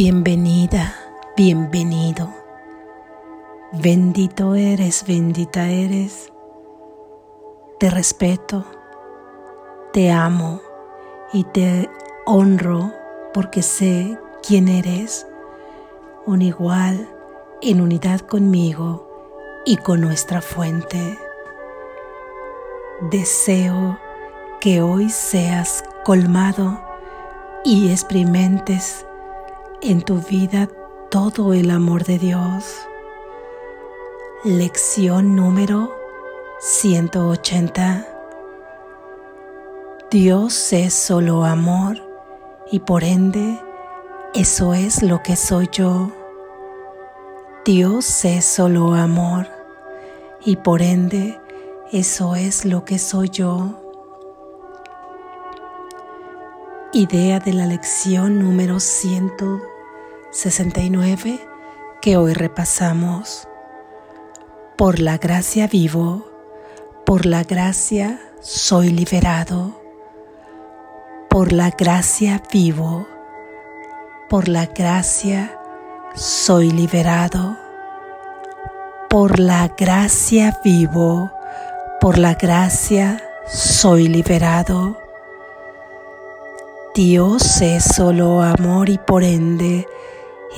Bienvenida, 0.00 0.94
bienvenido. 1.36 2.32
Bendito 3.72 4.54
eres, 4.54 5.04
bendita 5.04 5.70
eres. 5.70 6.32
Te 7.80 7.90
respeto, 7.90 8.64
te 9.92 10.12
amo 10.12 10.60
y 11.32 11.42
te 11.42 11.90
honro 12.26 12.92
porque 13.34 13.60
sé 13.62 14.16
quién 14.46 14.68
eres, 14.68 15.26
un 16.26 16.42
igual 16.42 17.08
en 17.60 17.80
unidad 17.80 18.20
conmigo 18.20 19.04
y 19.66 19.78
con 19.78 20.00
nuestra 20.00 20.40
fuente. 20.40 21.18
Deseo 23.10 23.98
que 24.60 24.80
hoy 24.80 25.10
seas 25.10 25.82
colmado 26.04 26.80
y 27.64 27.90
experimentes 27.90 29.07
en 29.80 30.02
tu 30.02 30.20
vida 30.20 30.68
todo 31.10 31.52
el 31.52 31.70
amor 31.70 32.04
de 32.04 32.18
Dios. 32.18 32.64
Lección 34.44 35.36
número 35.36 35.94
180. 36.60 38.06
Dios 40.10 40.72
es 40.72 40.94
solo 40.94 41.44
amor 41.44 41.96
y 42.70 42.80
por 42.80 43.04
ende 43.04 43.58
eso 44.34 44.74
es 44.74 45.02
lo 45.02 45.22
que 45.22 45.36
soy 45.36 45.68
yo. 45.70 46.10
Dios 47.64 48.24
es 48.24 48.44
solo 48.44 48.94
amor 48.94 49.46
y 50.44 50.56
por 50.56 50.82
ende 50.82 51.38
eso 51.92 52.34
es 52.34 52.64
lo 52.64 52.84
que 52.84 52.98
soy 52.98 53.28
yo. 53.28 53.84
Idea 56.92 57.38
de 57.38 57.52
la 57.52 57.66
lección 57.66 58.38
número 58.38 58.80
169 60.30 61.40
que 62.02 62.18
hoy 62.18 62.34
repasamos. 62.34 63.48
Por 64.76 64.98
la 65.00 65.16
gracia 65.16 65.66
vivo, 65.66 66.26
por 67.06 67.24
la 67.24 67.44
gracia 67.44 68.20
soy 68.40 68.90
liberado, 68.90 69.80
por 71.30 71.52
la 71.52 71.70
gracia 71.70 72.42
vivo, 72.52 73.08
por 74.28 74.48
la 74.48 74.66
gracia 74.66 75.58
soy 76.14 76.70
liberado, 76.72 77.56
por 79.08 79.38
la 79.38 79.68
gracia 79.78 80.60
vivo, 80.62 81.32
por 82.02 82.18
la 82.18 82.34
gracia 82.34 83.22
soy 83.46 84.08
liberado. 84.08 84.98
Dios 86.94 87.62
es 87.62 87.82
solo 87.82 88.42
amor 88.42 88.90
y 88.90 88.98
por 88.98 89.24
ende 89.24 89.86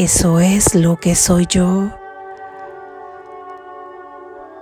eso 0.03 0.41
es 0.41 0.75
lo 0.75 0.97
que 0.97 1.15
soy 1.15 1.47
yo. 1.47 1.91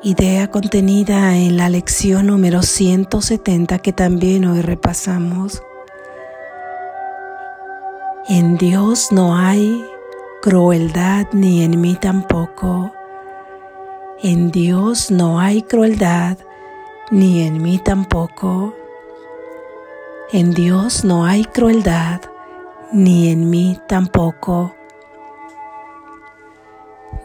Idea 0.03 0.51
contenida 0.51 1.37
en 1.37 1.57
la 1.57 1.69
lección 1.69 2.27
número 2.27 2.63
170 2.63 3.79
que 3.79 3.93
también 3.93 4.45
hoy 4.47 4.63
repasamos. 4.63 5.63
En 8.29 8.59
Dios 8.59 9.13
no 9.13 9.37
hay 9.37 9.85
crueldad 10.43 11.29
ni 11.33 11.63
en 11.63 11.81
mí 11.81 11.95
tampoco. 11.95 12.93
En 14.21 14.51
Dios 14.51 15.13
no 15.13 15.39
hay 15.39 15.63
crueldad 15.63 16.37
ni 17.13 17.43
en 17.43 17.63
mí 17.63 17.79
tampoco. 17.79 18.75
En 20.33 20.53
Dios 20.53 21.05
no 21.05 21.25
hay 21.25 21.45
crueldad, 21.45 22.23
ni 22.93 23.31
en 23.31 23.49
mí 23.49 23.79
tampoco. 23.87 24.75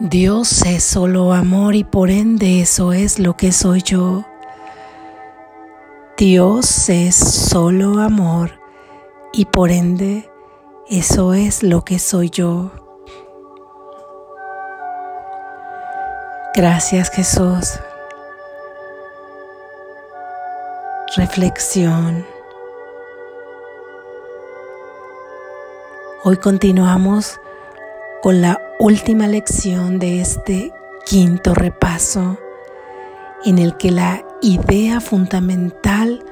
Dios 0.00 0.62
es 0.62 0.82
solo 0.82 1.32
amor 1.32 1.74
y 1.74 1.84
por 1.84 2.10
ende 2.10 2.60
eso 2.60 2.92
es 2.92 3.18
lo 3.18 3.36
que 3.36 3.52
soy 3.52 3.82
yo. 3.82 4.24
Dios 6.16 6.88
es 6.88 7.14
solo 7.14 8.00
amor 8.00 8.52
y 9.32 9.44
por 9.44 9.70
ende 9.70 10.30
eso 10.88 11.34
es 11.34 11.62
lo 11.62 11.82
que 11.82 11.98
soy 11.98 12.30
yo. 12.30 12.72
Gracias 16.54 17.10
Jesús. 17.10 17.78
Reflexión. 21.16 22.26
Hoy 26.24 26.36
continuamos 26.38 27.38
con 28.22 28.40
la 28.40 28.60
última 28.84 29.26
lección 29.26 29.98
de 29.98 30.20
este 30.20 30.70
quinto 31.06 31.54
repaso 31.54 32.38
en 33.46 33.56
el 33.56 33.78
que 33.78 33.90
la 33.90 34.22
idea 34.42 35.00
fundamental 35.00 36.22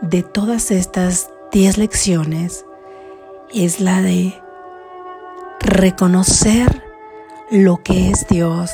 de 0.00 0.22
todas 0.22 0.70
estas 0.70 1.28
diez 1.50 1.78
lecciones 1.78 2.64
es 3.52 3.80
la 3.80 4.00
de 4.00 4.40
reconocer 5.58 6.84
lo 7.50 7.82
que 7.82 8.10
es 8.10 8.28
Dios. 8.28 8.70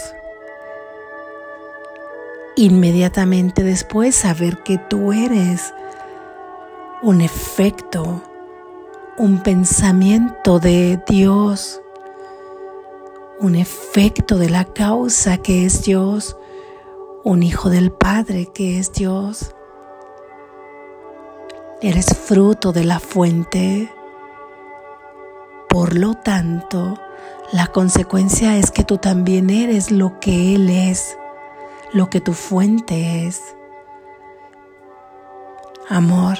Inmediatamente 2.56 3.64
después 3.64 4.16
saber 4.16 4.62
que 4.64 4.76
tú 4.76 5.14
eres 5.14 5.72
un 7.00 7.22
efecto 7.22 8.22
un 9.18 9.42
pensamiento 9.42 10.60
de 10.60 11.00
Dios, 11.08 11.82
un 13.40 13.54
efecto 13.54 14.36
de 14.36 14.50
la 14.50 14.64
causa 14.64 15.38
que 15.38 15.64
es 15.64 15.82
Dios, 15.82 16.36
un 17.24 17.42
hijo 17.42 17.70
del 17.70 17.92
Padre 17.92 18.46
que 18.52 18.78
es 18.78 18.92
Dios. 18.92 19.54
Eres 21.80 22.06
fruto 22.06 22.72
de 22.72 22.84
la 22.84 23.00
fuente. 23.00 23.92
Por 25.68 25.94
lo 25.94 26.14
tanto, 26.14 26.98
la 27.52 27.68
consecuencia 27.68 28.56
es 28.56 28.70
que 28.70 28.84
tú 28.84 28.98
también 28.98 29.50
eres 29.50 29.90
lo 29.90 30.18
que 30.18 30.54
Él 30.54 30.70
es, 30.70 31.16
lo 31.92 32.10
que 32.10 32.20
tu 32.20 32.32
fuente 32.32 33.26
es. 33.26 33.40
Amor 35.88 36.38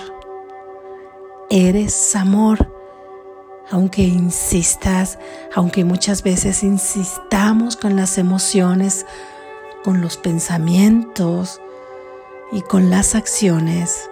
eres 1.50 2.14
amor. 2.14 2.77
Aunque 3.70 4.02
insistas, 4.02 5.18
aunque 5.54 5.84
muchas 5.84 6.22
veces 6.22 6.62
insistamos 6.62 7.76
con 7.76 7.96
las 7.96 8.16
emociones, 8.16 9.04
con 9.84 10.00
los 10.00 10.16
pensamientos 10.16 11.60
y 12.50 12.62
con 12.62 12.88
las 12.88 13.14
acciones, 13.14 14.08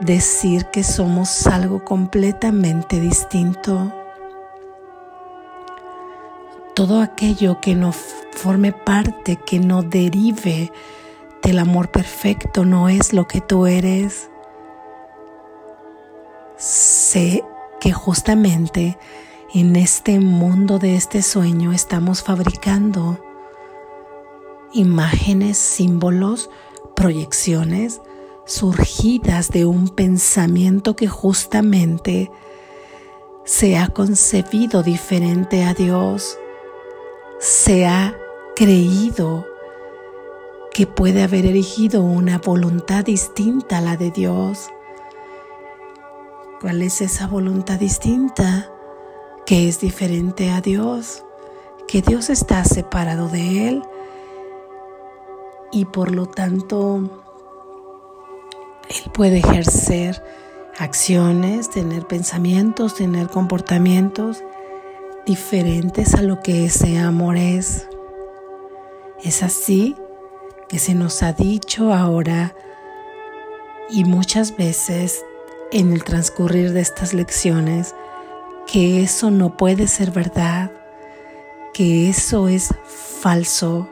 decir 0.00 0.66
que 0.66 0.82
somos 0.82 1.46
algo 1.46 1.84
completamente 1.84 3.00
distinto. 3.00 3.92
Todo 6.74 7.00
aquello 7.02 7.60
que 7.60 7.74
no 7.74 7.92
forme 7.92 8.72
parte, 8.72 9.36
que 9.36 9.58
no 9.58 9.82
derive 9.82 10.72
del 11.42 11.58
amor 11.58 11.90
perfecto, 11.90 12.64
no 12.64 12.88
es 12.88 13.12
lo 13.12 13.26
que 13.26 13.40
tú 13.40 13.66
eres. 13.66 14.30
Sé 16.56 17.44
que 17.80 17.92
justamente 17.92 18.98
en 19.52 19.74
este 19.74 20.20
mundo 20.20 20.78
de 20.78 20.94
este 20.94 21.22
sueño 21.22 21.72
estamos 21.72 22.22
fabricando 22.22 23.18
imágenes, 24.72 25.58
símbolos, 25.58 26.50
proyecciones 26.94 28.00
surgidas 28.44 29.50
de 29.50 29.64
un 29.64 29.88
pensamiento 29.88 30.94
que 30.94 31.08
justamente 31.08 32.30
se 33.44 33.76
ha 33.78 33.88
concebido 33.88 34.82
diferente 34.82 35.64
a 35.64 35.74
Dios, 35.74 36.38
se 37.40 37.86
ha 37.86 38.16
creído 38.54 39.46
que 40.72 40.86
puede 40.86 41.22
haber 41.22 41.46
erigido 41.46 42.02
una 42.02 42.38
voluntad 42.38 43.04
distinta 43.04 43.78
a 43.78 43.80
la 43.80 43.96
de 43.96 44.10
Dios 44.10 44.68
¿Cuál 46.60 46.82
es 46.82 47.00
esa 47.00 47.26
voluntad 47.26 47.78
distinta 47.78 48.70
que 49.46 49.66
es 49.66 49.80
diferente 49.80 50.50
a 50.50 50.60
Dios? 50.60 51.24
Que 51.88 52.02
Dios 52.02 52.28
está 52.28 52.64
separado 52.64 53.28
de 53.28 53.68
Él 53.68 53.82
y 55.72 55.86
por 55.86 56.10
lo 56.10 56.26
tanto 56.26 57.22
Él 58.90 59.10
puede 59.14 59.38
ejercer 59.38 60.22
acciones, 60.78 61.70
tener 61.70 62.06
pensamientos, 62.06 62.94
tener 62.94 63.28
comportamientos 63.28 64.44
diferentes 65.24 66.14
a 66.14 66.20
lo 66.20 66.40
que 66.40 66.66
ese 66.66 66.98
amor 66.98 67.38
es. 67.38 67.88
Es 69.24 69.42
así 69.42 69.96
que 70.68 70.78
se 70.78 70.94
nos 70.94 71.22
ha 71.22 71.32
dicho 71.32 71.94
ahora 71.94 72.54
y 73.88 74.04
muchas 74.04 74.54
veces 74.58 75.24
en 75.72 75.92
el 75.92 76.04
transcurrir 76.04 76.72
de 76.72 76.80
estas 76.80 77.14
lecciones 77.14 77.94
que 78.66 79.02
eso 79.02 79.30
no 79.30 79.56
puede 79.56 79.88
ser 79.88 80.10
verdad, 80.10 80.70
que 81.72 82.08
eso 82.08 82.48
es 82.48 82.72
falso, 82.84 83.88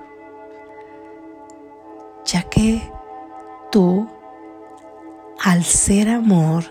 ya 2.24 2.42
que 2.44 2.80
tú, 3.72 4.08
al 5.40 5.64
ser 5.64 6.08
amor, 6.08 6.64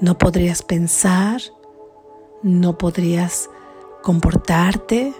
no 0.00 0.18
podrías 0.18 0.62
pensar, 0.62 1.40
no 2.42 2.78
podrías 2.78 3.50
comportarte. 4.02 5.14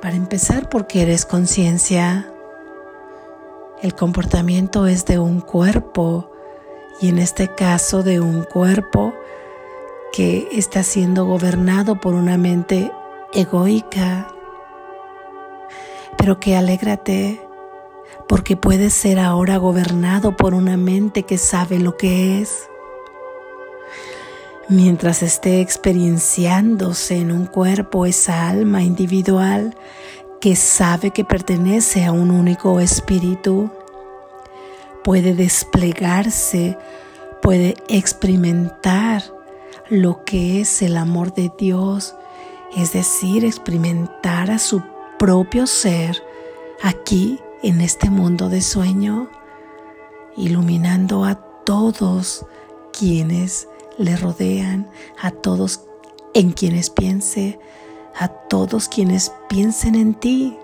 Para 0.00 0.14
empezar, 0.14 0.68
porque 0.68 1.02
eres 1.02 1.26
conciencia, 1.26 2.32
el 3.82 3.94
comportamiento 3.94 4.86
es 4.86 5.04
de 5.04 5.18
un 5.18 5.40
cuerpo 5.40 6.30
y 7.00 7.08
en 7.08 7.18
este 7.18 7.48
caso 7.48 8.02
de 8.02 8.20
un 8.20 8.42
cuerpo 8.42 9.14
que 10.12 10.48
está 10.52 10.82
siendo 10.82 11.24
gobernado 11.26 12.00
por 12.00 12.14
una 12.14 12.36
mente 12.36 12.90
egoica. 13.32 14.28
Pero 16.16 16.40
que 16.40 16.56
alégrate 16.56 17.40
porque 18.28 18.56
puedes 18.56 18.92
ser 18.92 19.18
ahora 19.18 19.56
gobernado 19.56 20.36
por 20.36 20.54
una 20.54 20.76
mente 20.76 21.22
que 21.22 21.38
sabe 21.38 21.78
lo 21.78 21.96
que 21.96 22.42
es. 22.42 22.68
Mientras 24.68 25.22
esté 25.22 25.62
experienciándose 25.62 27.16
en 27.16 27.32
un 27.32 27.46
cuerpo 27.46 28.04
esa 28.04 28.48
alma 28.48 28.82
individual 28.82 29.74
que 30.40 30.56
sabe 30.56 31.10
que 31.10 31.24
pertenece 31.24 32.04
a 32.04 32.12
un 32.12 32.30
único 32.30 32.78
espíritu, 32.80 33.70
puede 35.08 35.32
desplegarse, 35.32 36.76
puede 37.40 37.76
experimentar 37.88 39.22
lo 39.88 40.22
que 40.22 40.60
es 40.60 40.82
el 40.82 40.98
amor 40.98 41.32
de 41.32 41.50
Dios, 41.58 42.14
es 42.76 42.92
decir, 42.92 43.46
experimentar 43.46 44.50
a 44.50 44.58
su 44.58 44.82
propio 45.18 45.66
ser 45.66 46.22
aquí 46.82 47.40
en 47.62 47.80
este 47.80 48.10
mundo 48.10 48.50
de 48.50 48.60
sueño, 48.60 49.30
iluminando 50.36 51.24
a 51.24 51.36
todos 51.64 52.44
quienes 52.92 53.66
le 53.96 54.14
rodean, 54.14 54.90
a 55.22 55.30
todos 55.30 55.86
en 56.34 56.50
quienes 56.52 56.90
piense, 56.90 57.58
a 58.14 58.28
todos 58.28 58.90
quienes 58.90 59.32
piensen 59.48 59.94
en 59.94 60.12
ti. 60.12 60.58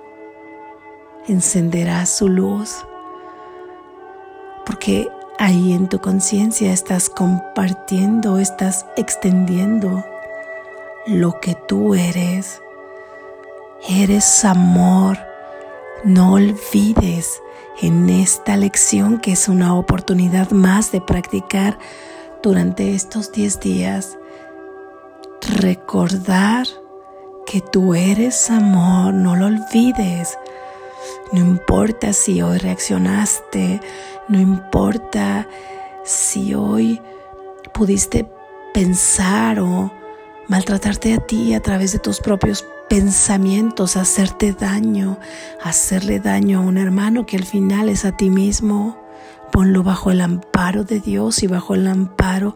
Encenderá 1.29 2.05
su 2.05 2.29
luz, 2.29 2.85
porque 4.67 5.09
ahí 5.39 5.73
en 5.73 5.89
tu 5.89 6.01
conciencia 6.01 6.73
estás 6.73 7.09
compartiendo, 7.09 8.39
estás 8.39 8.87
extendiendo 8.97 10.05
lo 11.07 11.39
que 11.41 11.55
tú 11.69 11.95
eres. 11.95 12.61
Eres 13.89 14.45
amor 14.45 15.19
no 16.05 16.35
olvides 16.35 17.43
en 17.81 18.11
esta 18.11 18.59
lección 18.59 19.19
que 19.19 19.33
es 19.33 19.49
una 19.49 19.75
oportunidad 19.75 20.51
más 20.51 20.93
de 20.93 21.01
practicar 21.01 21.79
durante 22.43 22.95
estos 22.95 23.33
10 23.33 23.61
días, 23.61 24.19
recordar 25.61 26.67
que 27.47 27.63
tú 27.63 27.95
eres 27.95 28.51
amor, 28.51 29.15
no 29.15 29.35
lo 29.35 29.47
olvides. 29.47 30.37
No 31.35 31.41
importa 31.41 32.13
si 32.13 32.43
hoy 32.43 32.59
reaccionaste, 32.59 33.81
no 34.29 34.39
importa 34.39 35.49
si 36.05 36.55
hoy 36.55 37.03
pudiste 37.73 38.31
pensar 38.73 39.59
o 39.59 39.93
maltratarte 40.47 41.13
a 41.13 41.19
ti 41.19 41.53
a 41.55 41.61
través 41.61 41.91
de 41.91 41.99
tus 41.99 42.21
propios 42.21 42.65
pensamientos, 42.89 43.97
hacerte 43.97 44.53
daño, 44.53 45.19
hacerle 45.61 46.21
daño 46.21 46.61
a 46.61 46.63
un 46.63 46.79
hermano 46.79 47.27
que 47.27 47.37
al 47.37 47.45
final 47.45 47.89
es 47.89 48.05
a 48.05 48.17
ti 48.17 48.31
mismo. 48.31 48.97
Ponlo 49.51 49.83
bajo 49.83 50.13
el 50.13 50.21
amparo 50.21 50.85
de 50.85 51.01
Dios 51.01 51.43
y 51.43 51.49
bajo 51.49 51.75
el 51.75 51.89
amparo 51.89 52.55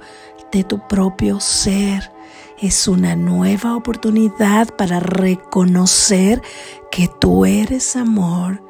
de 0.52 0.62
tu 0.62 0.86
propio 0.86 1.40
ser. 1.40 2.12
Es 2.60 2.86
una 2.86 3.16
nueva 3.16 3.74
oportunidad 3.74 4.68
para 4.76 5.00
reconocer 5.00 6.42
que 6.92 7.08
tú 7.08 7.44
eres 7.44 7.96
amor. 7.96 8.67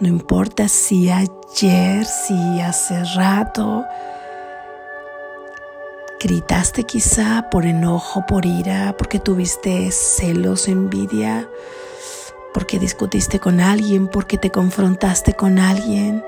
No 0.00 0.08
importa 0.08 0.68
si 0.68 1.10
ayer, 1.10 2.04
si 2.04 2.60
hace 2.60 3.04
rato, 3.16 3.84
Gritaste 6.22 6.84
quizá 6.84 7.50
por 7.50 7.66
enojo, 7.66 8.24
por 8.28 8.46
ira, 8.46 8.94
porque 8.96 9.18
tuviste 9.18 9.90
celos, 9.90 10.68
envidia, 10.68 11.48
porque 12.54 12.78
discutiste 12.78 13.40
con 13.40 13.58
alguien, 13.58 14.06
porque 14.06 14.38
te 14.38 14.50
confrontaste 14.50 15.34
con 15.34 15.58
alguien. 15.58 16.22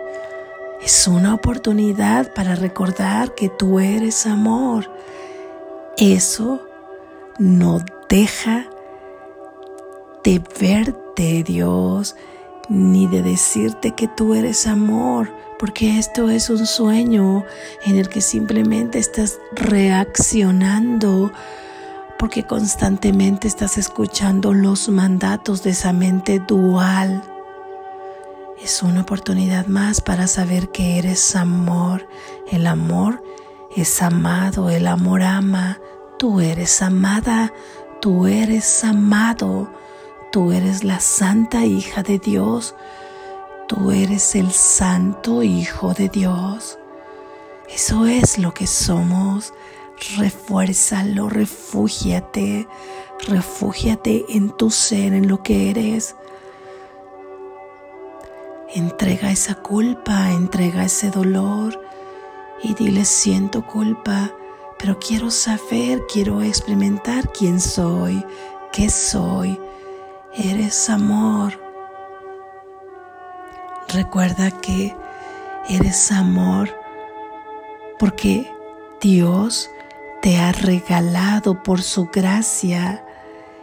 Es 0.83 1.07
una 1.07 1.33
oportunidad 1.33 2.35
para 2.35 2.57
recordar 2.57 3.37
que 3.37 3.49
tú 3.49 3.79
eres 3.79 4.27
amor. 4.27 4.91
Eso 5.97 6.67
no 7.39 7.79
deja 8.09 8.67
de 10.25 10.43
verte, 10.59 11.45
Dios, 11.45 12.17
ni 12.69 13.07
de 13.07 13.23
decirte 13.23 13.93
que 13.93 14.09
tú 14.09 14.35
eres 14.35 14.67
amor 14.67 15.33
porque 15.59 15.99
esto 15.99 16.29
es 16.31 16.51
un 16.51 16.67
sueño 16.67 17.45
en 17.85 17.97
el 17.97 18.09
que 18.09 18.21
simplemente 18.21 18.99
estás 18.99 19.39
reaccionando 19.53 21.33
porque 22.19 22.45
constantemente 22.45 23.49
estás 23.49 23.79
escuchando 23.79 24.53
los 24.53 24.89
mandatos 24.89 25.63
de 25.63 25.71
esa 25.71 25.93
mente 25.93 26.39
dual. 26.39 27.23
Es 28.63 28.83
una 28.83 29.03
oportunidad 29.03 29.67
más 29.67 30.01
para 30.01 30.27
saber 30.27 30.71
que 30.71 30.99
eres 30.99 31.37
amor. 31.37 32.09
El 32.51 32.67
amor 32.67 33.23
es 33.77 34.01
amado, 34.01 34.71
el 34.71 34.87
amor 34.87 35.23
ama. 35.23 35.79
Tú 36.19 36.41
eres 36.41 36.81
amada, 36.83 37.53
tú 38.01 38.27
eres 38.27 38.85
amado, 38.85 39.71
tú 40.35 40.51
eres 40.51 40.83
la 40.83 40.99
santa 40.99 41.65
hija 41.65 42.03
de 42.03 42.19
Dios. 42.19 42.75
Tú 43.69 43.93
eres 43.93 44.35
el 44.35 44.51
santo 44.51 45.45
Hijo 45.45 45.95
de 45.95 46.09
Dios. 46.09 46.77
Eso 47.73 48.07
es 48.07 48.37
lo 48.39 48.53
que 48.53 48.67
somos. 48.67 49.55
Refuérzalo, 50.17 51.29
refúgiate, 51.29 52.67
refúgiate 53.29 54.25
en 54.29 54.51
tu 54.51 54.71
ser, 54.71 55.13
en 55.13 55.29
lo 55.29 55.41
que 55.45 55.71
eres. 55.71 56.17
Entrega 58.75 59.31
esa 59.31 59.55
culpa, 59.55 60.33
entrega 60.33 60.85
ese 60.85 61.13
dolor 61.13 61.81
y 62.61 62.75
dile 62.75 63.05
siento 63.05 63.65
culpa, 63.65 64.33
pero 64.81 64.99
quiero 64.99 65.31
saber, 65.31 66.03
quiero 66.13 66.43
experimentar 66.43 67.31
quién 67.31 67.61
soy, 67.61 68.25
qué 68.73 68.91
soy. 68.91 69.61
Eres 70.37 70.91
amor. 70.91 71.53
Recuerda 73.89 74.51
que 74.51 74.93
eres 75.69 76.11
amor 76.11 76.71
porque 78.01 78.51
Dios 79.01 79.71
te 80.23 80.39
ha 80.39 80.51
regalado 80.51 81.63
por 81.63 81.83
su 81.83 82.07
gracia 82.07 83.05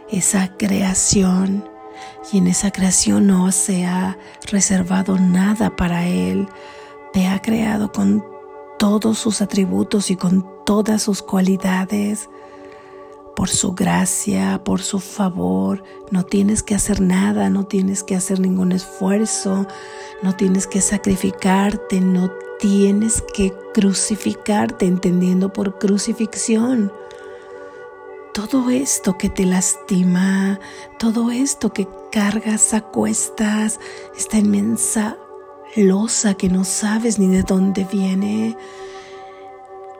esa 0.08 0.56
creación 0.56 1.68
y 2.32 2.38
en 2.38 2.46
esa 2.46 2.70
creación 2.70 3.26
no 3.26 3.52
se 3.52 3.84
ha 3.84 4.16
reservado 4.50 5.18
nada 5.18 5.76
para 5.76 6.06
Él. 6.06 6.48
Te 7.12 7.26
ha 7.26 7.42
creado 7.42 7.92
con 7.92 8.24
todos 8.78 9.18
sus 9.18 9.42
atributos 9.42 10.10
y 10.10 10.16
con 10.16 10.48
todas 10.64 11.02
sus 11.02 11.20
cualidades 11.20 12.30
por 13.34 13.48
su 13.48 13.72
gracia, 13.72 14.62
por 14.64 14.82
su 14.82 15.00
favor. 15.00 15.82
No 16.10 16.24
tienes 16.24 16.62
que 16.62 16.74
hacer 16.74 17.00
nada, 17.00 17.50
no 17.50 17.64
tienes 17.64 18.02
que 18.02 18.16
hacer 18.16 18.40
ningún 18.40 18.72
esfuerzo, 18.72 19.66
no 20.22 20.36
tienes 20.36 20.66
que 20.66 20.80
sacrificarte, 20.80 22.00
no 22.00 22.30
tienes 22.58 23.22
que 23.34 23.52
crucificarte, 23.74 24.86
entendiendo 24.86 25.52
por 25.52 25.78
crucifixión. 25.78 26.92
Todo 28.32 28.70
esto 28.70 29.18
que 29.18 29.28
te 29.28 29.44
lastima, 29.44 30.58
todo 30.98 31.30
esto 31.30 31.72
que 31.72 31.86
cargas 32.10 32.72
a 32.72 32.80
cuestas, 32.80 33.78
esta 34.16 34.38
inmensa 34.38 35.18
losa 35.76 36.34
que 36.34 36.48
no 36.48 36.64
sabes 36.64 37.18
ni 37.18 37.28
de 37.28 37.42
dónde 37.42 37.86
viene, 37.90 38.56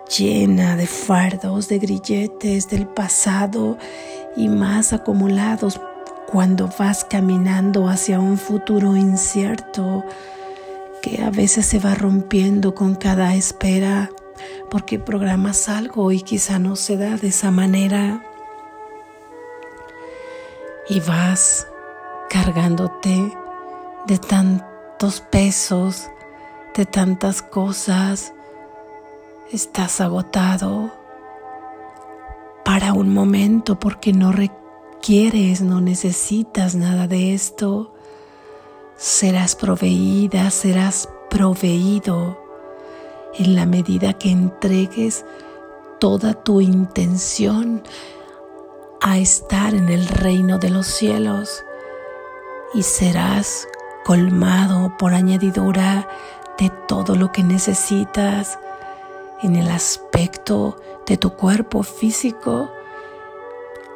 llena 0.08 0.76
de 0.76 0.86
fardos, 0.86 1.68
de 1.68 1.78
grilletes 1.78 2.68
del 2.68 2.86
pasado 2.86 3.78
y 4.36 4.48
más 4.48 4.92
acumulados 4.92 5.80
cuando 6.26 6.68
vas 6.78 7.04
caminando 7.04 7.88
hacia 7.88 8.18
un 8.18 8.38
futuro 8.38 8.96
incierto 8.96 10.04
que 11.02 11.22
a 11.22 11.30
veces 11.30 11.66
se 11.66 11.78
va 11.78 11.94
rompiendo 11.94 12.74
con 12.74 12.94
cada 12.94 13.34
espera, 13.34 14.10
porque 14.70 14.98
programas 14.98 15.68
algo 15.68 16.12
y 16.12 16.22
quizá 16.22 16.58
no 16.58 16.76
se 16.76 16.96
da 16.96 17.16
de 17.16 17.28
esa 17.28 17.50
manera. 17.50 18.24
Y 20.88 21.00
vas 21.00 21.66
cargándote 22.30 23.32
de 24.06 24.18
tantos 24.18 25.20
pesos, 25.20 26.08
de 26.74 26.86
tantas 26.86 27.42
cosas, 27.42 28.32
estás 29.52 30.00
agotado 30.00 30.90
para 32.64 32.94
un 32.94 33.12
momento 33.12 33.78
porque 33.78 34.14
no 34.14 34.32
requieres, 34.32 35.60
no 35.60 35.82
necesitas 35.82 36.74
nada 36.74 37.06
de 37.06 37.34
esto. 37.34 37.92
Serás 38.96 39.54
proveída, 39.54 40.50
serás 40.50 41.06
proveído 41.28 42.40
en 43.34 43.54
la 43.54 43.66
medida 43.66 44.14
que 44.14 44.30
entregues 44.30 45.26
toda 46.00 46.32
tu 46.32 46.62
intención 46.62 47.82
a 49.02 49.18
estar 49.18 49.74
en 49.74 49.90
el 49.90 50.08
reino 50.08 50.58
de 50.58 50.70
los 50.70 50.86
cielos 50.86 51.62
y 52.72 52.84
serás 52.84 53.68
colmado 54.04 54.96
por 54.98 55.12
añadidura 55.12 56.08
de 56.58 56.70
todo 56.88 57.16
lo 57.16 57.32
que 57.32 57.42
necesitas 57.42 58.58
en 59.42 59.56
el 59.56 59.70
aspecto 59.70 60.76
de 61.06 61.16
tu 61.16 61.34
cuerpo 61.34 61.82
físico, 61.82 62.70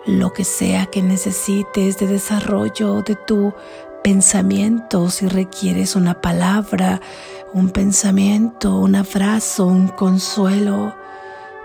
lo 0.04 0.32
que 0.32 0.44
sea 0.44 0.86
que 0.86 1.02
necesites 1.02 1.98
de 1.98 2.06
desarrollo 2.06 3.02
de 3.02 3.16
tu 3.16 3.52
pensamiento, 4.02 5.10
si 5.10 5.26
requieres 5.26 5.96
una 5.96 6.20
palabra, 6.20 7.00
un 7.52 7.70
pensamiento, 7.70 8.76
un 8.76 8.94
abrazo, 8.94 9.66
un 9.66 9.88
consuelo, 9.88 10.94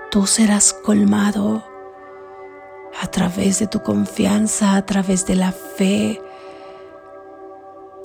tú 0.09 0.25
serás 0.25 0.73
colmado 0.73 1.63
a 3.00 3.07
través 3.07 3.59
de 3.59 3.67
tu 3.67 3.81
confianza, 3.81 4.75
a 4.75 4.85
través 4.85 5.25
de 5.25 5.35
la 5.35 5.51
fe, 5.51 6.21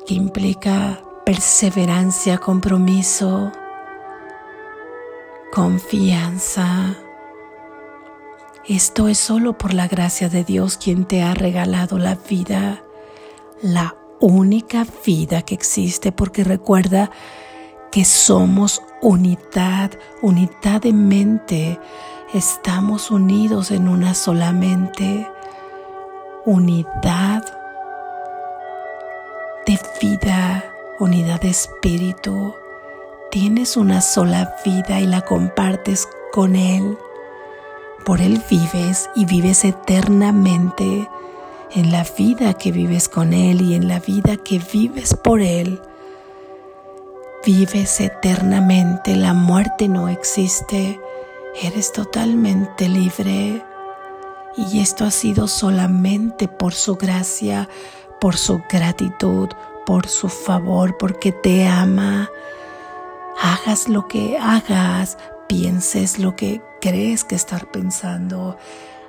que 0.06 0.14
implica 0.14 1.00
perseverancia, 1.24 2.38
compromiso, 2.38 3.50
confianza. 5.56 6.96
Esto 8.68 9.08
es 9.08 9.16
solo 9.16 9.56
por 9.56 9.72
la 9.72 9.88
gracia 9.88 10.28
de 10.28 10.44
Dios 10.44 10.76
quien 10.76 11.06
te 11.06 11.22
ha 11.22 11.32
regalado 11.32 11.96
la 11.96 12.14
vida, 12.28 12.82
la 13.62 13.96
única 14.20 14.86
vida 15.06 15.40
que 15.40 15.54
existe, 15.54 16.12
porque 16.12 16.44
recuerda 16.44 17.10
que 17.90 18.04
somos 18.04 18.82
unidad, 19.00 19.92
unidad 20.20 20.82
de 20.82 20.92
mente, 20.92 21.80
estamos 22.34 23.10
unidos 23.10 23.70
en 23.70 23.88
una 23.88 24.12
sola 24.12 24.52
mente, 24.52 25.26
unidad 26.44 27.44
de 29.64 29.80
vida, 30.02 30.66
unidad 31.00 31.40
de 31.40 31.48
espíritu. 31.48 32.54
Tienes 33.30 33.76
una 33.76 34.00
sola 34.00 34.56
vida 34.64 35.00
y 35.00 35.06
la 35.06 35.22
compartes 35.22 36.08
con 36.32 36.54
Él. 36.54 36.96
Por 38.04 38.20
Él 38.20 38.40
vives 38.48 39.10
y 39.16 39.24
vives 39.24 39.64
eternamente 39.64 41.08
en 41.72 41.90
la 41.90 42.06
vida 42.16 42.54
que 42.54 42.70
vives 42.70 43.08
con 43.08 43.32
Él 43.32 43.60
y 43.62 43.74
en 43.74 43.88
la 43.88 43.98
vida 43.98 44.36
que 44.36 44.60
vives 44.72 45.14
por 45.14 45.40
Él. 45.40 45.82
Vives 47.44 48.00
eternamente, 48.00 49.16
la 49.16 49.34
muerte 49.34 49.88
no 49.88 50.08
existe, 50.08 51.00
eres 51.60 51.92
totalmente 51.92 52.88
libre. 52.88 53.62
Y 54.56 54.80
esto 54.80 55.04
ha 55.04 55.10
sido 55.10 55.48
solamente 55.48 56.48
por 56.48 56.74
su 56.74 56.96
gracia, 56.96 57.68
por 58.20 58.36
su 58.36 58.62
gratitud, 58.70 59.48
por 59.84 60.06
su 60.06 60.28
favor, 60.28 60.96
porque 60.96 61.32
te 61.32 61.66
ama. 61.66 62.30
Hagas 63.40 63.88
lo 63.88 64.08
que 64.08 64.38
hagas, 64.38 65.18
pienses 65.48 66.18
lo 66.18 66.36
que 66.36 66.62
crees 66.80 67.24
que 67.24 67.34
estar 67.34 67.70
pensando, 67.70 68.56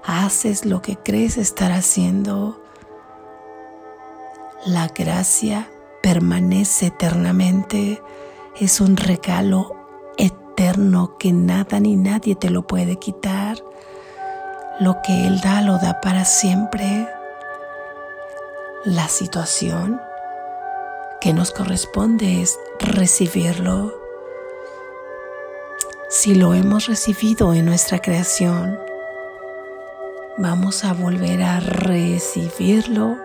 haces 0.03 0.65
lo 0.65 0.81
que 0.81 0.97
crees 0.97 1.37
estar 1.37 1.71
haciendo. 1.71 2.61
La 4.65 4.87
gracia 4.87 5.69
permanece 6.01 6.87
eternamente, 6.87 8.01
es 8.59 8.81
un 8.81 8.97
regalo 8.97 9.75
eterno 10.17 11.17
que 11.17 11.31
nada 11.31 11.79
ni 11.79 11.95
nadie 11.95 12.35
te 12.35 12.49
lo 12.49 12.67
puede 12.67 12.97
quitar. 12.97 13.57
Lo 14.79 14.97
que 15.03 15.27
Él 15.27 15.41
da 15.41 15.61
lo 15.61 15.77
da 15.77 16.01
para 16.01 16.25
siempre 16.25 17.07
la 18.85 19.07
situación 19.09 19.99
que 21.19 21.33
nos 21.33 21.51
corresponde 21.51 22.41
es 22.41 22.57
recibirlo. 22.79 24.06
Si 26.09 26.35
lo 26.35 26.53
hemos 26.53 26.87
recibido 26.87 27.53
en 27.53 27.65
nuestra 27.65 27.99
creación, 27.99 28.79
vamos 30.37 30.85
a 30.85 30.93
volver 30.93 31.43
a 31.43 31.59
recibirlo 31.59 33.17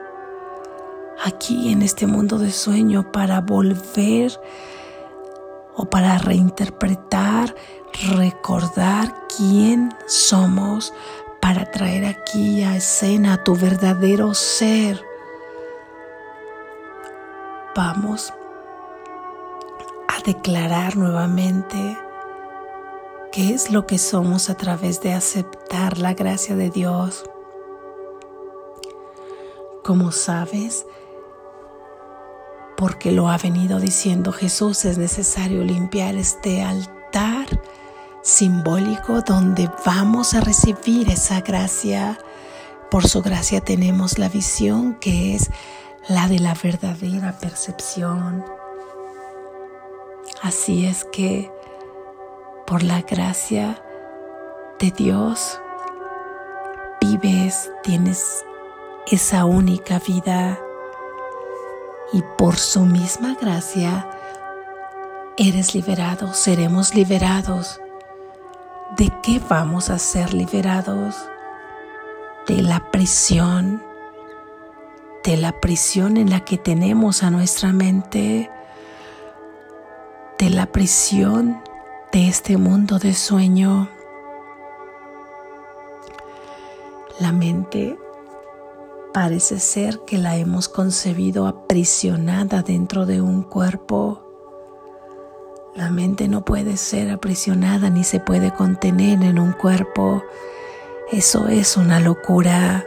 aquí 1.24 1.70
en 1.70 1.82
este 1.82 2.08
mundo 2.08 2.38
de 2.38 2.50
sueño 2.50 3.12
para 3.12 3.40
volver 3.40 4.32
o 5.76 5.84
para 5.84 6.18
reinterpretar, 6.18 7.54
recordar 8.16 9.14
quién 9.36 9.94
somos, 10.08 10.92
para 11.40 11.70
traer 11.70 12.04
aquí 12.04 12.64
a 12.64 12.74
escena 12.74 13.44
tu 13.44 13.54
verdadero 13.54 14.34
ser. 14.34 15.00
Vamos 17.76 18.34
a 20.08 20.20
declarar 20.26 20.96
nuevamente 20.96 21.96
qué 23.32 23.54
es 23.54 23.70
lo 23.70 23.86
que 23.86 23.96
somos 23.98 24.50
a 24.50 24.56
través 24.56 25.00
de 25.00 25.14
aceptar 25.14 25.98
la 25.98 26.12
gracia 26.12 26.54
de 26.54 26.68
Dios. 26.68 27.24
Como 29.82 30.12
sabes, 30.12 30.86
porque 32.76 33.10
lo 33.10 33.28
ha 33.28 33.38
venido 33.38 33.80
diciendo 33.80 34.32
Jesús, 34.32 34.84
es 34.84 34.98
necesario 34.98 35.64
limpiar 35.64 36.14
este 36.16 36.62
altar 36.62 37.46
simbólico 38.22 39.22
donde 39.22 39.70
vamos 39.86 40.34
a 40.34 40.40
recibir 40.40 41.08
esa 41.08 41.40
gracia. 41.40 42.18
Por 42.90 43.06
su 43.06 43.22
gracia 43.22 43.60
tenemos 43.60 44.18
la 44.18 44.28
visión 44.28 44.94
que 44.94 45.34
es 45.36 45.50
la 46.08 46.28
de 46.28 46.40
la 46.40 46.54
verdadera 46.54 47.38
percepción. 47.38 48.44
Así 50.42 50.86
es 50.86 51.04
que 51.04 51.51
por 52.66 52.82
la 52.82 53.02
gracia 53.02 53.82
de 54.78 54.90
Dios 54.90 55.60
vives, 57.00 57.70
tienes 57.82 58.44
esa 59.06 59.44
única 59.44 59.98
vida 59.98 60.58
y 62.12 62.22
por 62.38 62.56
su 62.56 62.80
misma 62.80 63.36
gracia 63.40 64.08
eres 65.36 65.74
liberado, 65.74 66.32
seremos 66.34 66.94
liberados. 66.94 67.80
¿De 68.96 69.10
qué 69.22 69.40
vamos 69.48 69.90
a 69.90 69.98
ser 69.98 70.34
liberados? 70.34 71.16
De 72.46 72.62
la 72.62 72.90
prisión 72.90 73.82
de 75.24 75.36
la 75.36 75.60
prisión 75.60 76.16
en 76.16 76.30
la 76.30 76.40
que 76.40 76.58
tenemos 76.58 77.22
a 77.22 77.30
nuestra 77.30 77.72
mente, 77.72 78.50
de 80.38 80.50
la 80.50 80.66
prisión 80.66 81.62
de 82.12 82.28
este 82.28 82.58
mundo 82.58 82.98
de 82.98 83.14
sueño. 83.14 83.88
La 87.18 87.32
mente 87.32 87.98
parece 89.14 89.58
ser 89.58 90.00
que 90.00 90.18
la 90.18 90.36
hemos 90.36 90.68
concebido 90.68 91.46
aprisionada 91.46 92.62
dentro 92.62 93.06
de 93.06 93.22
un 93.22 93.42
cuerpo. 93.42 94.22
La 95.74 95.90
mente 95.90 96.28
no 96.28 96.44
puede 96.44 96.76
ser 96.76 97.10
aprisionada 97.10 97.88
ni 97.88 98.04
se 98.04 98.20
puede 98.20 98.52
contener 98.52 99.22
en 99.22 99.38
un 99.38 99.52
cuerpo. 99.52 100.22
Eso 101.10 101.48
es 101.48 101.78
una 101.78 101.98
locura, 101.98 102.84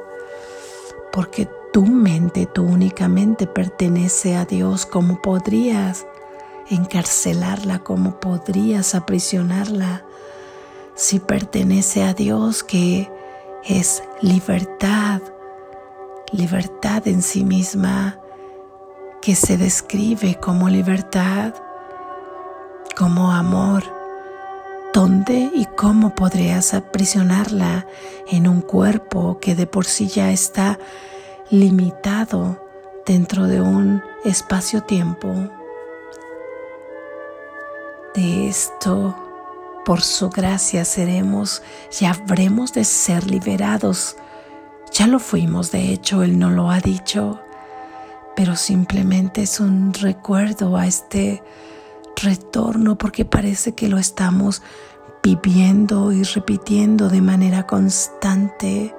porque 1.11 1.49
tu 1.73 1.83
mente, 1.87 2.45
tu 2.45 2.63
únicamente 2.63 3.47
pertenece 3.47 4.35
a 4.35 4.45
Dios, 4.45 4.85
¿cómo 4.85 5.19
podrías 5.19 6.05
encarcelarla? 6.69 7.79
¿Cómo 7.79 8.19
podrías 8.19 8.95
aprisionarla? 8.95 10.05
Si 10.95 11.19
pertenece 11.19 12.03
a 12.03 12.13
Dios 12.13 12.63
que 12.63 13.11
es 13.63 14.03
libertad, 14.21 15.21
libertad 16.31 17.07
en 17.07 17.21
sí 17.21 17.43
misma, 17.43 18.19
que 19.21 19.35
se 19.35 19.57
describe 19.57 20.39
como 20.39 20.69
libertad, 20.69 21.53
como 22.95 23.31
amor, 23.31 23.83
¿Dónde 24.95 25.51
y 25.53 25.65
cómo 25.65 26.15
podrías 26.15 26.73
aprisionarla 26.73 27.85
en 28.31 28.47
un 28.47 28.61
cuerpo 28.61 29.39
que 29.41 29.53
de 29.53 29.67
por 29.67 29.83
sí 29.83 30.07
ya 30.07 30.31
está 30.31 30.79
limitado 31.49 32.65
dentro 33.05 33.45
de 33.47 33.59
un 33.59 34.01
espacio-tiempo? 34.23 35.49
De 38.15 38.47
esto, 38.47 39.13
por 39.83 40.01
su 40.01 40.29
gracia 40.29 40.85
seremos 40.85 41.61
y 41.99 42.05
habremos 42.05 42.71
de 42.73 42.85
ser 42.85 43.29
liberados. 43.29 44.15
Ya 44.93 45.05
lo 45.05 45.19
fuimos, 45.19 45.71
de 45.71 45.91
hecho, 45.91 46.23
Él 46.23 46.39
no 46.39 46.49
lo 46.49 46.71
ha 46.71 46.79
dicho, 46.79 47.39
pero 48.35 48.55
simplemente 48.55 49.41
es 49.41 49.59
un 49.59 49.93
recuerdo 49.93 50.77
a 50.77 50.87
este 50.87 51.43
retorno 52.15 52.97
porque 52.97 53.25
parece 53.25 53.75
que 53.75 53.89
lo 53.89 53.97
estamos 53.97 54.61
viviendo 55.21 56.13
y 56.13 56.23
repitiendo 56.23 57.09
de 57.09 57.21
manera 57.21 57.67
constante 57.67 58.95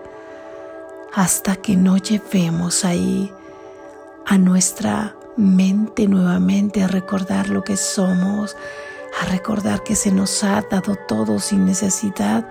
hasta 1.15 1.57
que 1.57 1.77
no 1.77 1.97
llevemos 1.97 2.85
ahí 2.85 3.33
a 4.27 4.37
nuestra 4.37 5.17
mente 5.37 6.07
nuevamente 6.07 6.83
a 6.83 6.89
recordar 6.89 7.49
lo 7.49 7.65
que 7.65 7.77
somos, 7.77 8.57
a 9.21 9.27
recordar 9.27 9.83
que 9.83 9.97
se 9.97 10.13
nos 10.13 10.45
ha 10.45 10.63
dado 10.63 10.97
todo 10.97 11.39
sin 11.39 11.65
necesidad 11.65 12.49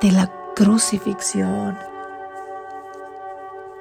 de 0.00 0.12
la 0.12 0.32
crucifixión, 0.54 1.78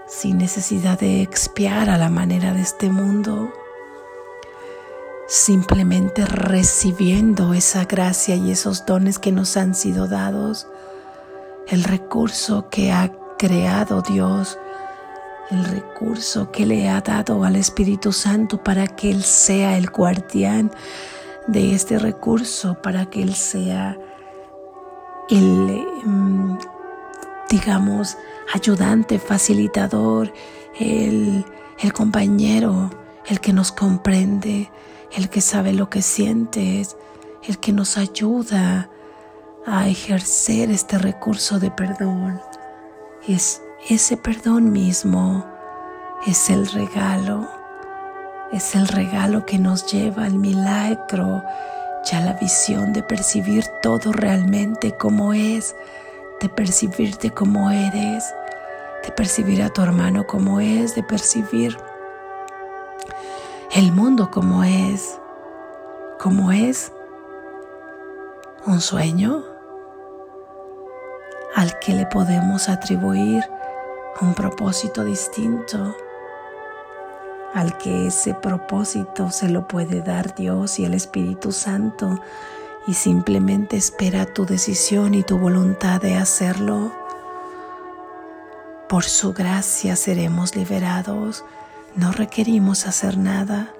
sin 0.08 0.38
necesidad 0.38 1.00
de 1.00 1.22
expiar 1.22 1.90
a 1.90 1.98
la 1.98 2.10
manera 2.10 2.54
de 2.54 2.62
este 2.62 2.90
mundo 2.90 3.52
simplemente 5.32 6.26
recibiendo 6.26 7.54
esa 7.54 7.86
gracia 7.86 8.36
y 8.36 8.52
esos 8.52 8.86
dones 8.86 9.18
que 9.18 9.32
nos 9.32 9.56
han 9.56 9.76
sido 9.76 10.10
dados, 10.10 10.68
el 11.70 11.86
recurso 11.86 12.68
que 12.70 12.92
ha 12.92 13.14
creado 13.38 14.02
Dios, 14.02 14.60
el 15.50 15.64
recurso 15.64 16.52
que 16.52 16.66
le 16.66 16.90
ha 16.90 17.00
dado 17.00 17.46
al 17.46 17.56
Espíritu 17.56 18.12
Santo 18.12 18.62
para 18.62 18.88
que 18.88 19.10
Él 19.10 19.24
sea 19.24 19.78
el 19.78 19.90
guardián 19.90 20.70
de 21.48 21.74
este 21.76 22.00
recurso, 22.00 22.82
para 22.82 23.06
que 23.08 23.22
Él 23.22 23.36
sea 23.36 23.98
el, 25.30 25.86
mm, 26.04 26.58
digamos, 27.50 28.18
ayudante, 28.54 29.20
facilitador, 29.20 30.32
el, 30.80 31.46
el 31.80 31.94
compañero, 31.94 32.90
el 33.28 33.40
que 33.40 33.54
nos 33.54 33.72
comprende, 33.72 34.72
el 35.14 35.30
que 35.30 35.42
sabe 35.42 35.74
lo 35.74 35.90
que 35.90 36.02
sientes, 36.02 36.98
el 37.44 37.60
que 37.60 37.72
nos 37.72 37.98
ayuda 37.98 38.90
a 39.66 39.88
ejercer 39.88 40.72
este 40.72 40.98
recurso 40.98 41.60
de 41.60 41.72
perdón. 41.72 42.40
Es 43.28 43.62
ese 43.90 44.18
perdón 44.18 44.72
mismo, 44.72 45.46
es 46.26 46.50
el 46.50 46.68
regalo, 46.68 47.48
es 48.52 48.76
el 48.76 48.88
regalo 48.88 49.46
que 49.46 49.58
nos 49.58 49.86
lleva 49.92 50.26
al 50.26 50.36
milagro 50.36 51.44
ya 52.04 52.20
la 52.20 52.34
visión 52.34 52.94
de 52.94 53.04
percibir 53.04 53.66
todo 53.82 54.12
realmente 54.12 54.98
como 54.98 55.34
es, 55.34 55.76
de 56.40 56.50
percibirte 56.50 57.32
como 57.32 57.70
eres, 57.70 58.26
de 59.04 59.12
percibir 59.12 59.62
a 59.62 59.70
tu 59.70 59.82
hermano 59.82 60.26
como 60.26 60.60
es, 60.60 60.96
de 60.96 61.04
percibir 61.04 61.78
el 63.74 63.92
mundo 63.92 64.32
como 64.32 64.64
es, 64.64 65.20
como 66.20 66.52
es 66.52 66.92
un 68.66 68.82
sueño 68.82 69.44
al 71.56 71.78
que 71.80 71.94
le 71.94 72.06
podemos 72.08 72.70
atribuir 72.70 73.44
un 74.22 74.34
propósito 74.34 75.04
distinto, 75.04 75.96
al 77.54 77.78
que 77.78 78.08
ese 78.08 78.34
propósito 78.34 79.32
se 79.32 79.50
lo 79.50 79.68
puede 79.68 80.02
dar 80.02 80.36
Dios 80.36 80.80
y 80.80 80.86
el 80.86 80.94
Espíritu 80.94 81.52
Santo 81.52 82.20
y 82.88 82.94
simplemente 82.94 83.78
espera 83.78 84.26
tu 84.26 84.46
decisión 84.46 85.14
y 85.14 85.24
tu 85.24 85.38
voluntad 85.38 86.02
de 86.02 86.16
hacerlo. 86.16 86.92
Por 88.88 89.04
su 89.04 89.34
gracia 89.34 89.96
seremos 89.96 90.56
liberados 90.56 91.46
no 91.96 92.12
requerimos 92.14 92.88
hacer 92.88 93.18
nada 93.18 93.74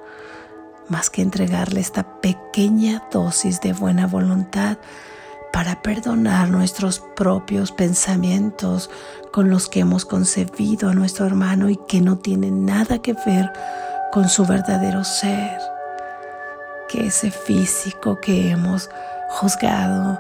más 0.90 1.10
que 1.10 1.22
entregarle 1.22 1.80
esta 1.80 2.20
pequeña 2.20 3.04
dosis 3.10 3.62
de 3.62 3.72
buena 3.72 4.06
voluntad 4.06 4.78
para 5.52 5.82
perdonar 5.82 6.50
nuestros 6.50 7.00
propios 7.16 7.72
pensamientos 7.72 8.90
con 9.32 9.50
los 9.50 9.70
que 9.70 9.82
hemos 9.82 10.06
concebido 10.06 10.90
a 10.90 10.94
nuestro 10.94 11.26
hermano 11.26 11.70
y 11.70 11.78
que 11.88 12.02
no 12.02 12.18
tienen 12.18 12.66
nada 12.66 13.00
que 13.00 13.14
ver 13.26 13.52
con 14.12 14.30
su 14.30 14.46
verdadero 14.46 15.04
ser, 15.04 15.58
que 16.90 17.08
ese 17.08 17.32
físico 17.32 18.20
que 18.20 18.52
hemos 18.52 18.90
juzgado, 19.30 20.20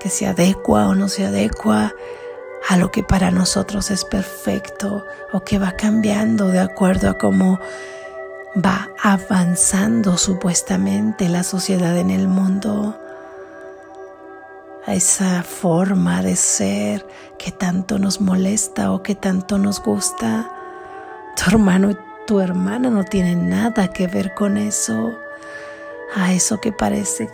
que 0.00 0.08
se 0.08 0.26
adecua 0.26 0.88
o 0.88 0.94
no 0.94 1.08
se 1.08 1.26
adecua 1.26 1.92
a 2.68 2.76
lo 2.76 2.90
que 2.90 3.02
para 3.02 3.30
nosotros 3.30 3.90
es 3.90 4.04
perfecto 4.04 5.04
o 5.32 5.40
que 5.40 5.58
va 5.58 5.72
cambiando 5.72 6.48
de 6.48 6.60
acuerdo 6.60 7.10
a 7.10 7.18
cómo 7.18 7.58
va 8.56 8.90
avanzando 9.02 10.16
supuestamente 10.16 11.28
la 11.28 11.42
sociedad 11.42 11.96
en 11.96 12.10
el 12.10 12.28
mundo, 12.28 12.98
a 14.86 14.94
esa 14.94 15.42
forma 15.42 16.22
de 16.22 16.36
ser 16.36 17.06
que 17.38 17.52
tanto 17.52 17.98
nos 17.98 18.20
molesta 18.20 18.92
o 18.92 19.02
que 19.02 19.14
tanto 19.14 19.58
nos 19.58 19.82
gusta. 19.82 20.50
Tu 21.36 21.50
hermano 21.50 21.90
y 21.90 21.96
tu 22.26 22.40
hermana 22.40 22.90
no 22.90 23.04
tienen 23.04 23.48
nada 23.48 23.88
que 23.88 24.06
ver 24.06 24.34
con 24.34 24.56
eso, 24.56 25.12
a 26.14 26.32
eso 26.32 26.60
que 26.60 26.72
parece 26.72 27.30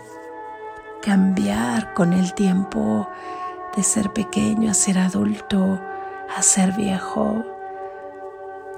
cambiar 1.01 1.93
con 1.93 2.13
el 2.13 2.33
tiempo 2.33 3.07
de 3.75 3.83
ser 3.83 4.11
pequeño 4.11 4.71
a 4.71 4.73
ser 4.73 4.97
adulto, 4.97 5.79
a 6.35 6.41
ser 6.41 6.71
viejo. 6.71 7.45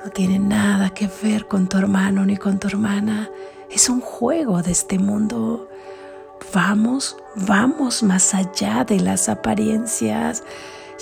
No 0.04 0.12
tiene 0.12 0.40
nada 0.40 0.90
que 0.90 1.10
ver 1.24 1.48
con 1.48 1.68
tu 1.68 1.78
hermano 1.78 2.26
ni 2.26 2.36
con 2.38 2.60
tu 2.60 2.68
hermana. 2.68 3.30
Es 3.70 3.90
un 3.90 4.02
juego 4.02 4.62
de 4.62 4.72
este 4.72 5.00
mundo. 5.00 5.70
Vamos, 6.54 7.18
vamos 7.36 8.04
más 8.04 8.34
allá 8.34 8.84
de 8.84 9.00
las 9.00 9.30
apariencias 9.30 10.44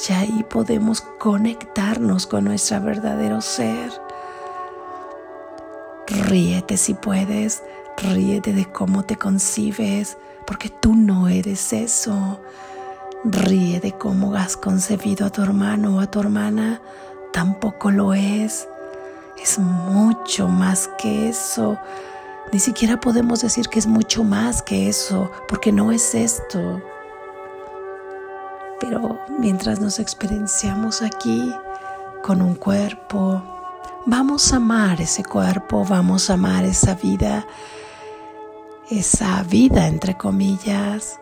y 0.10 0.13
ahí 0.13 0.45
podemos 0.50 1.02
conectarnos 1.02 2.28
con 2.28 2.45
nuestro 2.45 2.82
verdadero 2.82 3.41
ser. 3.41 3.91
Ríete 6.08 6.78
si 6.78 6.93
puedes, 6.93 7.63
ríete 7.98 8.54
de 8.54 8.65
cómo 8.65 9.04
te 9.04 9.15
concibes, 9.15 10.17
porque 10.45 10.69
tú 10.69 10.95
no 10.95 11.28
eres 11.28 11.74
eso. 11.74 12.39
Ríe 13.24 13.80
de 13.80 13.91
cómo 13.93 14.36
has 14.36 14.56
concebido 14.56 15.26
a 15.26 15.30
tu 15.32 15.41
hermano 15.41 15.98
o 15.98 16.00
a 16.00 16.08
tu 16.08 16.19
hermana, 16.19 16.82
tampoco 17.34 17.89
lo 17.89 18.13
es. 18.13 18.67
Es 19.41 19.58
mucho 19.58 20.48
más 20.48 20.89
que 21.00 21.30
eso. 21.30 21.78
Ni 22.52 22.60
siquiera 22.60 23.00
podemos 23.00 23.42
decir 23.42 23.68
que 23.68 23.80
es 23.80 23.88
mucho 23.88 24.24
más 24.24 24.62
que 24.62 24.88
eso, 24.88 25.32
porque 25.48 25.72
no 25.72 25.92
es 25.92 26.16
esto. 26.16 26.82
Pero 28.80 29.20
mientras 29.40 29.80
nos 29.80 30.00
experienciamos 30.00 31.02
aquí 31.02 31.54
con 32.24 32.42
un 32.42 32.56
cuerpo, 32.56 33.44
vamos 34.06 34.54
a 34.54 34.58
amar 34.58 35.02
ese 35.02 35.24
cuerpo, 35.24 35.86
vamos 35.86 36.30
a 36.30 36.34
amar 36.34 36.64
esa 36.66 36.96
vida, 36.96 37.46
esa 38.90 39.44
vida 39.44 39.88
entre 39.88 40.16
comillas, 40.16 41.20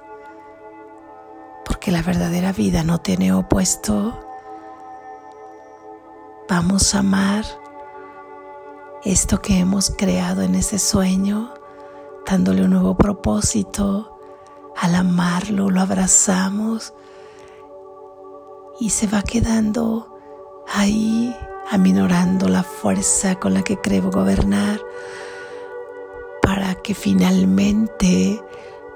porque 1.66 1.92
la 1.92 2.02
verdadera 2.02 2.52
vida 2.52 2.84
no 2.84 3.00
tiene 3.00 3.34
opuesto. 3.34 4.20
Vamos 6.50 6.94
a 6.94 7.00
amar 7.00 7.46
esto 9.06 9.42
que 9.42 9.60
hemos 9.60 9.89
creado 9.89 10.42
en 10.42 10.56
ese 10.56 10.80
sueño, 10.80 11.54
dándole 12.26 12.63
un 12.63 12.72
nuevo 12.72 12.96
propósito. 12.96 14.20
Al 14.78 14.96
amarlo, 14.96 15.70
lo 15.70 15.82
abrazamos 15.82 16.94
y 18.80 18.89
se 18.89 19.08
va 19.08 19.22
quedando 19.22 20.18
ahí, 20.74 21.36
aminorando 21.70 22.48
la 22.48 22.63
fuerza 22.63 23.36
con 23.36 23.54
la 23.54 23.62
que 23.62 23.78
creo 23.78 24.10
gobernar, 24.10 24.80
para 26.42 26.76
que 26.76 26.96
finalmente 26.96 28.42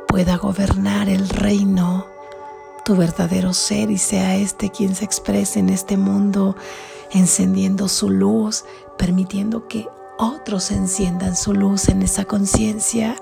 pueda 0.08 0.38
gobernar 0.38 1.10
el 1.10 1.30
reino 1.30 2.08
tu 2.88 2.96
verdadero 2.96 3.54
ser 3.54 3.92
y 3.92 3.98
sea 3.98 4.38
este 4.38 4.70
quien 4.70 4.96
se 4.96 5.04
exprese 5.04 5.60
en 5.60 5.68
este 5.68 5.98
mundo, 5.98 6.56
encendiendo 7.12 7.90
su 7.90 8.10
luz, 8.10 8.64
permitiendo 8.98 9.68
que 9.68 9.90
otros 10.18 10.72
enciendan 10.72 11.36
su 11.36 11.54
luz 11.54 11.90
en 11.90 12.02
esa 12.02 12.26
conciencia 12.26 13.16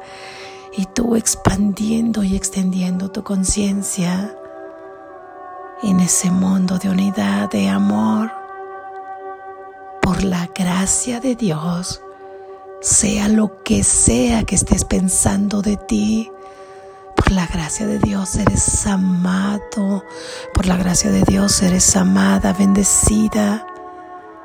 y 0.77 0.85
tú 0.85 1.15
expandiendo 1.15 2.23
y 2.23 2.35
extendiendo 2.35 3.09
tu 3.09 3.23
conciencia 3.23 4.35
en 5.83 5.99
ese 5.99 6.31
mundo 6.31 6.77
de 6.77 6.89
unidad, 6.89 7.49
de 7.49 7.69
amor, 7.69 8.31
por 10.01 10.23
la 10.23 10.47
gracia 10.53 11.19
de 11.19 11.35
Dios, 11.35 12.01
sea 12.81 13.27
lo 13.27 13.63
que 13.63 13.83
sea 13.83 14.43
que 14.43 14.55
estés 14.55 14.85
pensando 14.85 15.61
de 15.61 15.77
ti, 15.77 16.31
por 17.15 17.31
la 17.31 17.47
gracia 17.47 17.87
de 17.87 17.99
Dios 17.99 18.35
eres 18.35 18.85
amado, 18.85 20.03
por 20.53 20.65
la 20.65 20.77
gracia 20.77 21.11
de 21.11 21.23
Dios 21.23 21.61
eres 21.61 21.95
amada, 21.95 22.53
bendecida, 22.53 23.65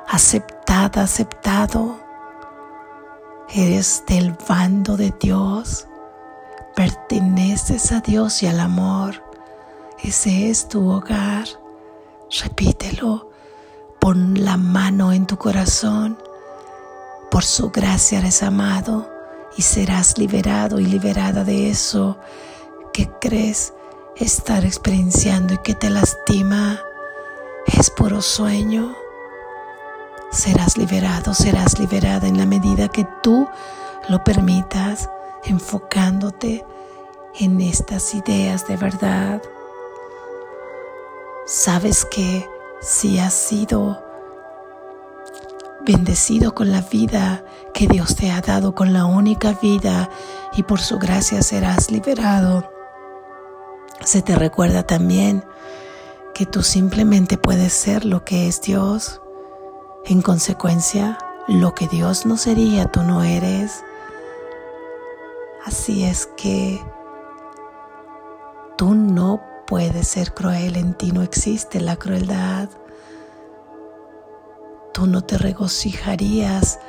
aceptada, 0.07 1.03
aceptado. 1.03 2.00
Eres 3.53 4.05
del 4.07 4.33
bando 4.47 4.95
de 4.95 5.13
Dios, 5.19 5.85
perteneces 6.73 7.91
a 7.91 7.99
Dios 7.99 8.41
y 8.43 8.47
al 8.47 8.61
amor. 8.61 9.21
Ese 10.01 10.49
es 10.49 10.69
tu 10.69 10.89
hogar. 10.89 11.45
Repítelo. 12.41 13.29
Pon 13.99 14.45
la 14.45 14.55
mano 14.55 15.11
en 15.11 15.27
tu 15.27 15.37
corazón. 15.37 16.17
Por 17.29 17.43
su 17.43 17.71
gracia 17.71 18.19
eres 18.19 18.41
amado 18.41 19.11
y 19.57 19.63
serás 19.63 20.17
liberado 20.17 20.79
y 20.79 20.85
liberada 20.85 21.43
de 21.43 21.69
eso 21.69 22.17
que 22.93 23.09
crees 23.19 23.73
estar 24.15 24.63
experienciando 24.63 25.55
y 25.55 25.57
que 25.57 25.75
te 25.75 25.89
lastima. 25.89 26.79
Es 27.65 27.89
puro 27.89 28.21
sueño. 28.21 28.95
Serás 30.31 30.77
liberado, 30.77 31.33
serás 31.33 31.77
liberada 31.79 32.27
en 32.27 32.37
la 32.37 32.45
medida 32.45 32.87
que 32.87 33.05
tú 33.21 33.47
lo 34.07 34.23
permitas, 34.23 35.09
enfocándote 35.43 36.65
en 37.39 37.59
estas 37.61 38.13
ideas 38.15 38.67
de 38.67 38.77
verdad. 38.77 39.41
Sabes 41.45 42.05
que 42.05 42.47
si 42.81 43.19
has 43.19 43.33
sido 43.33 44.01
bendecido 45.85 46.55
con 46.55 46.71
la 46.71 46.81
vida 46.81 47.43
que 47.73 47.87
Dios 47.87 48.15
te 48.15 48.31
ha 48.31 48.41
dado, 48.41 48.73
con 48.73 48.93
la 48.93 49.05
única 49.05 49.53
vida, 49.53 50.09
y 50.53 50.63
por 50.63 50.79
su 50.79 50.97
gracia 50.99 51.41
serás 51.41 51.91
liberado. 51.91 52.69
Se 54.03 54.21
te 54.21 54.35
recuerda 54.35 54.83
también 54.83 55.43
que 56.33 56.45
tú 56.45 56.63
simplemente 56.63 57.37
puedes 57.37 57.73
ser 57.73 58.05
lo 58.05 58.23
que 58.23 58.47
es 58.47 58.61
Dios. 58.61 59.20
En 60.05 60.21
consecuencia, 60.23 61.17
lo 61.47 61.75
que 61.75 61.87
Dios 61.87 62.25
no 62.25 62.35
sería, 62.35 62.85
tú 62.85 63.03
no 63.03 63.23
eres. 63.23 63.83
Así 65.63 66.03
es 66.03 66.25
que 66.37 66.81
tú 68.77 68.95
no 68.95 69.39
puedes 69.67 70.07
ser 70.07 70.33
cruel, 70.33 70.75
en 70.75 70.95
ti 70.95 71.11
no 71.11 71.21
existe 71.21 71.79
la 71.79 71.97
crueldad. 71.97 72.67
Tú 74.91 75.05
no 75.05 75.21
te 75.21 75.37
regocijarías 75.37 76.79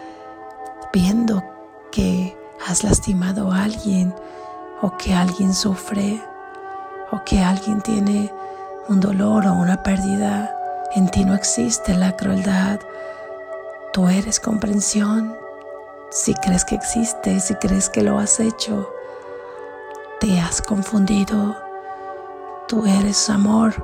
viendo 0.91 1.45
que 1.91 2.37
has 2.67 2.83
lastimado 2.83 3.53
a 3.53 3.65
alguien 3.65 4.15
o 4.81 4.97
que 4.97 5.13
alguien 5.13 5.53
sufre 5.53 6.21
o 7.11 7.23
que 7.25 7.41
alguien 7.41 7.83
tiene 7.83 8.33
un 8.89 9.01
dolor 9.01 9.47
o 9.47 9.53
una 9.53 9.83
pérdida. 9.83 10.57
En 10.95 11.11
ti 11.11 11.25
no 11.27 11.35
existe 11.35 11.95
la 11.95 12.17
crueldad. 12.17 12.81
Tú 13.93 14.09
eres 14.09 14.41
comprensión. 14.41 15.37
Si 16.11 16.35
crees 16.35 16.65
que 16.65 16.75
existe, 16.75 17.41
si 17.41 17.55
crees 17.57 17.91
que 17.91 18.03
lo 18.03 18.19
has 18.19 18.41
hecho, 18.41 18.91
te 20.19 20.41
has 20.41 20.63
confundido. 20.63 21.57
Tú 22.69 22.87
eres 22.87 23.29
amor. 23.29 23.75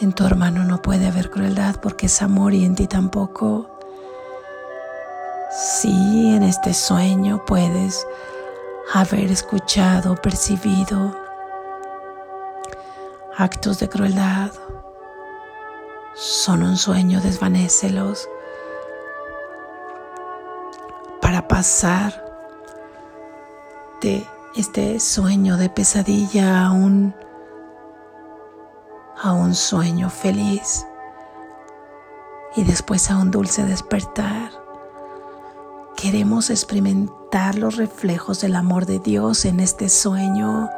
En 0.00 0.12
tu 0.12 0.24
hermano 0.24 0.62
no 0.62 0.80
puede 0.80 1.08
haber 1.08 1.30
crueldad 1.30 1.76
porque 1.82 2.06
es 2.06 2.22
amor 2.22 2.54
y 2.54 2.64
en 2.64 2.76
ti 2.76 2.86
tampoco. 2.86 3.68
Sí, 5.50 6.32
en 6.36 6.44
este 6.44 6.74
sueño 6.74 7.44
puedes 7.44 8.06
haber 8.94 9.32
escuchado, 9.32 10.14
percibido 10.14 11.16
actos 13.36 13.80
de 13.80 13.88
crueldad. 13.88 14.52
Son 16.20 16.64
un 16.64 16.76
sueño, 16.76 17.20
desvanécelos 17.20 18.28
para 21.22 21.46
pasar 21.46 22.24
de 24.00 24.26
este 24.56 24.98
sueño 24.98 25.56
de 25.56 25.70
pesadilla 25.70 26.66
a 26.66 26.72
un, 26.72 27.14
a 29.22 29.32
un 29.32 29.54
sueño 29.54 30.10
feliz 30.10 30.84
y 32.56 32.64
después 32.64 33.12
a 33.12 33.16
un 33.16 33.30
dulce 33.30 33.62
despertar. 33.62 34.50
Queremos 35.96 36.50
experimentar 36.50 37.54
los 37.54 37.76
reflejos 37.76 38.40
del 38.40 38.56
amor 38.56 38.86
de 38.86 38.98
Dios 38.98 39.44
en 39.44 39.60
este 39.60 39.88
sueño. 39.88 40.68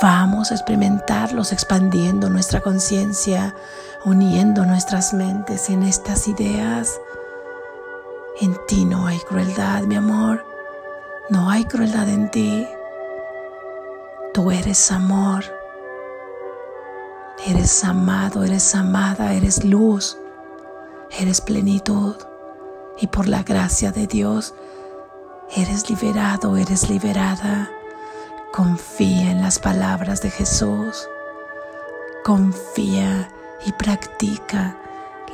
Vamos 0.00 0.52
a 0.52 0.54
experimentarlos 0.54 1.50
expandiendo 1.50 2.30
nuestra 2.30 2.60
conciencia, 2.60 3.56
uniendo 4.04 4.64
nuestras 4.64 5.12
mentes 5.12 5.70
en 5.70 5.82
estas 5.82 6.28
ideas. 6.28 7.00
En 8.40 8.56
ti 8.68 8.84
no 8.84 9.08
hay 9.08 9.18
crueldad, 9.18 9.82
mi 9.82 9.96
amor. 9.96 10.44
No 11.30 11.50
hay 11.50 11.64
crueldad 11.64 12.08
en 12.08 12.30
ti. 12.30 12.64
Tú 14.32 14.52
eres 14.52 14.92
amor. 14.92 15.42
Eres 17.44 17.82
amado, 17.82 18.44
eres 18.44 18.76
amada, 18.76 19.32
eres 19.32 19.64
luz, 19.64 20.16
eres 21.18 21.40
plenitud. 21.40 22.14
Y 23.00 23.08
por 23.08 23.26
la 23.26 23.42
gracia 23.42 23.90
de 23.90 24.06
Dios, 24.06 24.54
eres 25.56 25.90
liberado, 25.90 26.56
eres 26.56 26.88
liberada. 26.88 27.72
Confía 28.52 29.30
en 29.30 29.42
las 29.42 29.58
palabras 29.58 30.22
de 30.22 30.30
Jesús. 30.30 31.06
Confía 32.24 33.28
y 33.66 33.72
practica 33.72 34.76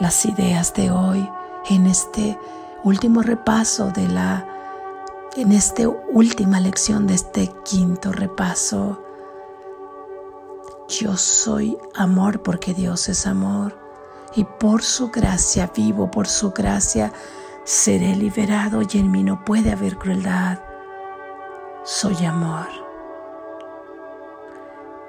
las 0.00 0.27
ideas 0.27 0.74
de 0.74 0.90
hoy 0.90 1.29
en 1.70 1.87
este 1.87 2.38
último 2.83 3.22
repaso 3.22 3.90
de 3.90 4.09
la 4.09 4.46
en 5.37 5.53
esta 5.53 5.88
última 5.88 6.61
lección 6.61 7.07
de 7.07 7.14
este 7.14 7.53
quinto 7.64 8.12
repaso. 8.12 9.03
Yo 10.88 11.16
soy 11.16 11.79
amor 11.94 12.42
porque 12.42 12.74
Dios 12.74 13.09
es 13.09 13.27
amor 13.27 13.79
y 14.35 14.44
por 14.44 14.83
su 14.83 15.11
gracia 15.11 15.70
vivo, 15.74 16.11
por 16.11 16.27
su 16.27 16.50
gracia 16.50 17.12
seré 17.64 18.16
liberado 18.16 18.83
y 18.83 18.98
en 18.98 19.11
mí 19.11 19.22
no 19.22 19.44
puede 19.44 19.72
haber 19.72 19.98
crueldad. 19.98 20.59
Soy 21.85 22.24
amor. 22.24 22.84